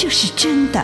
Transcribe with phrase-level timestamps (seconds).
[0.00, 0.80] 这是真的。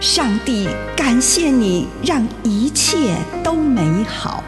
[0.00, 4.42] 上帝感谢你，让一切都美好。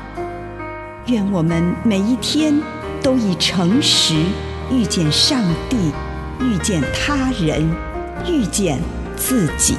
[1.09, 2.59] 愿我们每一天
[3.03, 4.15] 都以诚实
[4.71, 5.93] 遇见上帝，
[6.41, 7.71] 遇见他人，
[8.27, 8.81] 遇见
[9.15, 9.77] 自己。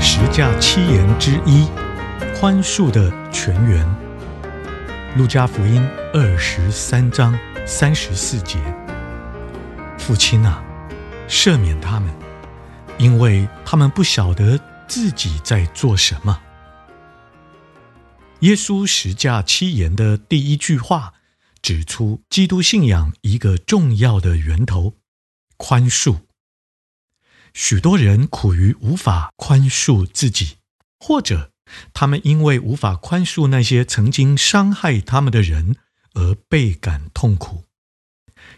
[0.00, 1.66] 十架七言之一，
[2.40, 3.86] 宽恕的泉源。
[5.18, 8.58] 路加福音二十三章三十四节。
[9.98, 10.62] 父亲啊，
[11.28, 12.14] 赦免他们，
[12.98, 16.42] 因为他们不晓得自己在做什么。
[18.40, 21.14] 耶稣十架七言的第一句话，
[21.62, 24.96] 指出基督信仰一个重要的源头：
[25.56, 26.18] 宽恕。
[27.54, 30.56] 许多人苦于无法宽恕自己，
[31.00, 31.50] 或者
[31.94, 35.76] 他们因为无法宽恕那些曾经伤害他们的人
[36.14, 37.64] 而倍感痛苦。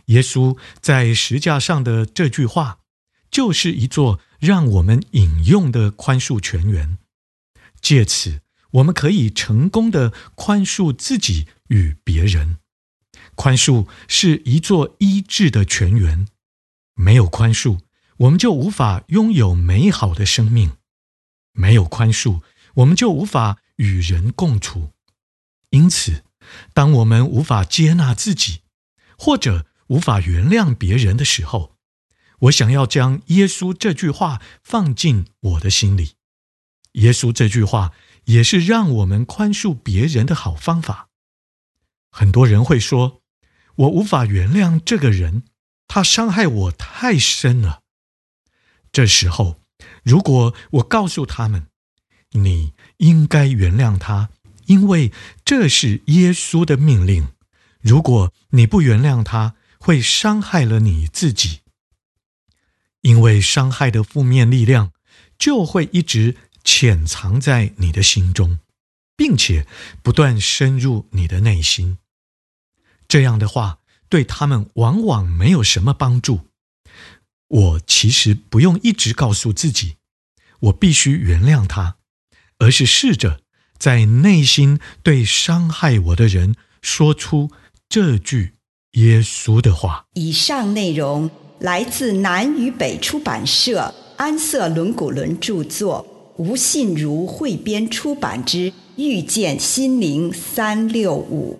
[0.06, 2.80] 耶稣在十架上的这句话，
[3.30, 6.98] 就是一座让我们引用的宽恕泉源。
[7.80, 8.40] 借此，
[8.72, 12.58] 我们可以成功的宽恕自己与别人。
[13.34, 16.26] 宽恕是一座医治的泉源，
[16.94, 17.80] 没有宽恕，
[18.18, 20.72] 我们就无法拥有美好的生命，
[21.52, 22.40] 没有宽恕，
[22.76, 24.92] 我们就无法与人共处。
[25.70, 26.24] 因此，
[26.72, 28.60] 当我们无法接纳自己，
[29.16, 31.76] 或者无法原谅别人的时候，
[32.40, 36.16] 我想要将耶稣这句话放进我的心里。
[36.92, 37.92] 耶稣这句话
[38.24, 41.08] 也是让我们宽恕别人的好方法。
[42.10, 43.22] 很多人会说
[43.76, 45.42] ：“我无法原谅这个人，
[45.86, 47.82] 他伤害我太深了。”
[48.90, 49.60] 这时候，
[50.02, 51.66] 如果我告诉他们，
[52.30, 54.30] 你应该原谅他，
[54.66, 55.12] 因为
[55.44, 57.28] 这是耶稣的命令。
[57.80, 61.60] 如果你不原谅他，会伤害了你自己。
[63.02, 64.92] 因为伤害的负面力量
[65.38, 68.58] 就会一直潜藏在你的心中，
[69.16, 69.66] 并且
[70.02, 71.98] 不断深入你的内心。
[73.06, 73.78] 这样的话，
[74.08, 76.48] 对他们往往没有什么帮助。
[77.46, 79.98] 我其实不用一直告诉自己，
[80.58, 81.98] 我必须原谅他，
[82.58, 83.42] 而是试着
[83.78, 87.50] 在内心对伤害我的人说出
[87.88, 88.52] 这句
[88.92, 90.06] 耶稣的话。
[90.14, 96.06] 以上内容来自南与北出版社安瑟伦古伦著作，
[96.36, 101.58] 吴信如汇编出版之《遇见心灵三六五》。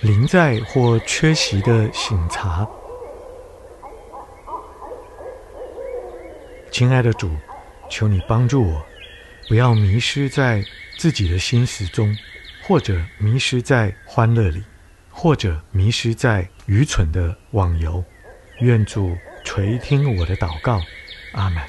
[0.00, 2.64] 临在或缺席的醒察，
[6.70, 7.28] 亲爱的主，
[7.90, 8.86] 求你帮助我，
[9.48, 10.64] 不要迷失在
[10.96, 12.16] 自己的心思中，
[12.62, 14.62] 或者迷失在欢乐里，
[15.10, 18.04] 或者迷失在愚蠢的网游。
[18.60, 20.80] 愿主垂听我的祷告，
[21.32, 21.60] 阿门。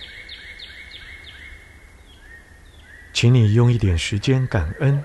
[3.12, 5.04] 请你用一点时间感恩，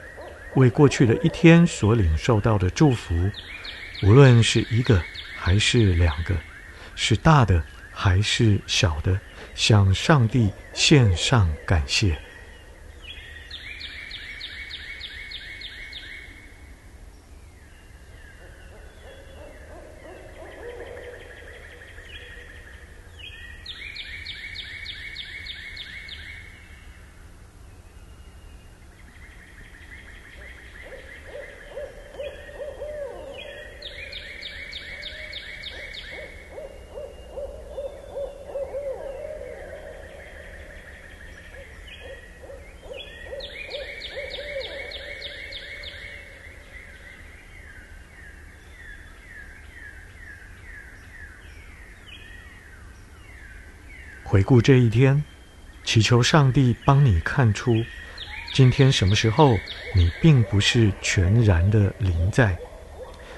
[0.54, 3.30] 为过去的一天所领受到的祝福，
[4.02, 5.02] 无论是一个
[5.36, 6.34] 还是两个，
[6.94, 7.62] 是大的
[7.92, 9.18] 还是小的，
[9.54, 12.18] 向上帝献上感谢。
[54.34, 55.22] 回顾这一天，
[55.84, 57.84] 祈求上帝帮你看出，
[58.52, 59.56] 今天什么时候
[59.94, 62.58] 你并不是全然的临在，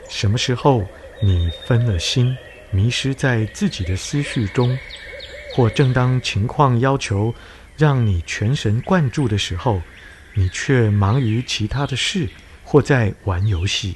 [0.08, 0.86] 什么时候
[1.20, 2.34] 你分了心，
[2.70, 4.74] 迷失在自己的思绪中，
[5.54, 7.34] 或正当情况要求
[7.76, 9.82] 让你全神贯注的时候，
[10.32, 12.26] 你却忙于其他的事，
[12.64, 13.94] 或在玩游戏。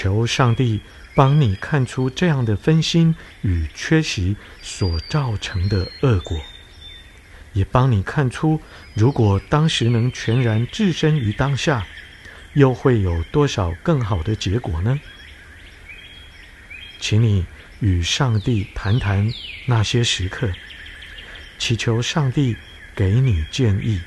[0.00, 0.80] 求上帝
[1.16, 6.40] 帮你看出这样的分心与缺席所造成的恶果，
[7.52, 8.62] 也帮你看出，
[8.94, 11.84] 如果当时能全然置身于当下，
[12.52, 15.00] 又会有多少更好的结果呢？
[17.00, 17.44] 请你
[17.80, 19.28] 与上帝谈谈
[19.66, 20.48] 那些时刻，
[21.58, 22.56] 祈求上帝
[22.94, 24.00] 给你建议、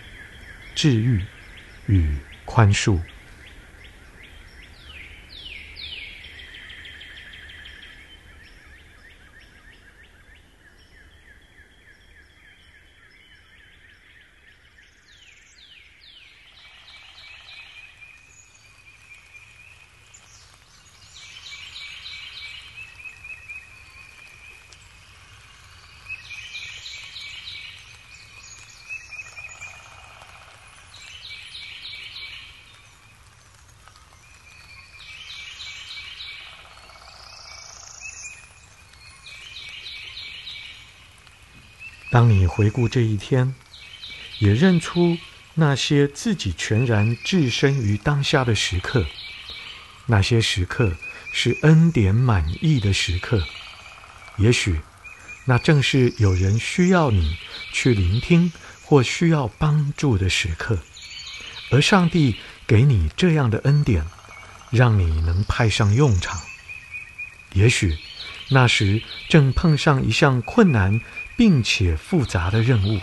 [0.74, 1.22] 治愈
[1.88, 2.16] 与
[2.46, 2.98] 宽恕。
[42.12, 43.56] 当你回顾这一天，
[44.40, 45.18] 也认出
[45.54, 49.06] 那些自己全然置身于当下的时刻，
[50.08, 50.98] 那些时刻
[51.32, 53.48] 是恩典满溢的时刻。
[54.36, 54.82] 也许，
[55.46, 57.38] 那正是有人需要你
[57.72, 58.52] 去聆听
[58.84, 60.80] 或需要帮助的时刻，
[61.72, 62.36] 而上帝
[62.68, 64.06] 给你这样的恩典，
[64.70, 66.38] 让你能派上用场。
[67.54, 67.98] 也许，
[68.50, 71.00] 那时正碰上一项困难。
[71.36, 73.00] 并且复杂的任务，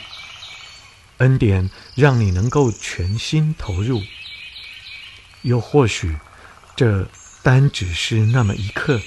[1.19, 4.03] 恩典让你能够全心投入。
[5.43, 6.17] 又或许，
[6.77, 7.09] 这
[7.43, 9.01] 单只是那么一刻，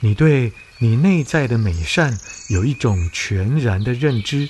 [0.00, 4.48] 你对你内在的美善有一种全然的认知，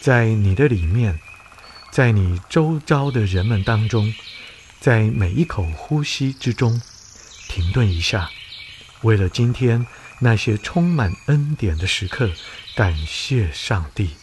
[0.00, 1.18] 在你的里面，
[1.90, 4.14] 在你周遭的人们当中，
[4.80, 6.80] 在每一口呼吸之中，
[7.48, 8.30] 停顿一下，
[9.02, 9.86] 为了今天
[10.18, 12.30] 那些充满恩典的时刻。
[12.74, 14.19] 感谢上帝。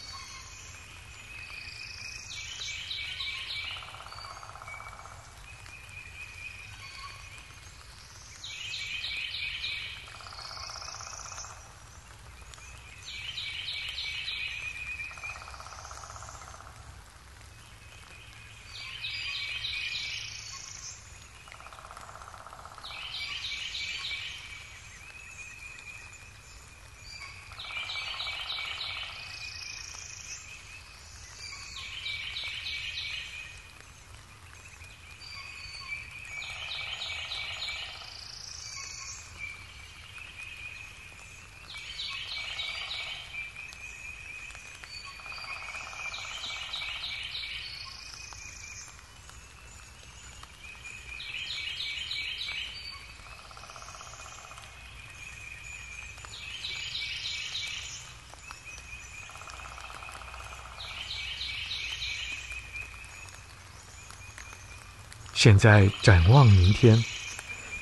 [65.38, 67.04] 现在展望明天，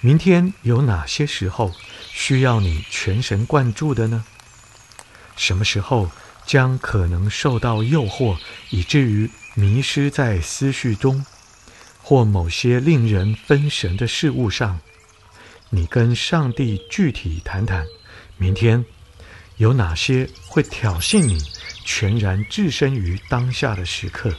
[0.02, 1.72] 明天有哪些时候
[2.12, 4.26] 需要你全神贯注的呢？
[5.38, 6.10] 什么时候
[6.44, 8.36] 将可能受到诱惑，
[8.68, 11.24] 以至于迷失在思绪中，
[12.02, 14.78] 或某些令人分神的事物上？
[15.70, 17.86] 你跟上帝具体谈谈，
[18.36, 18.84] 明天
[19.56, 21.42] 有哪些会挑衅你
[21.86, 24.34] 全然置身于当下的时刻？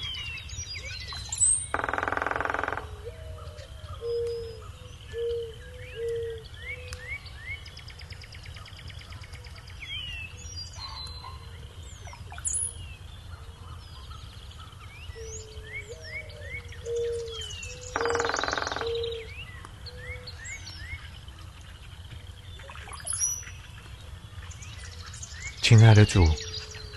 [25.68, 26.26] 亲爱的主，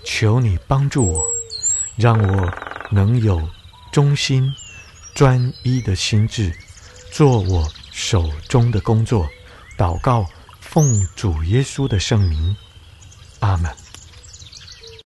[0.05, 1.27] 求你帮助我，
[1.97, 2.55] 让我
[2.89, 3.49] 能有
[3.91, 4.49] 忠心、
[5.12, 6.57] 专一的心志，
[7.11, 9.29] 做我手中的工作。
[9.77, 10.25] 祷告，
[10.61, 12.57] 奉主耶稣的圣名，
[13.41, 13.89] 阿门。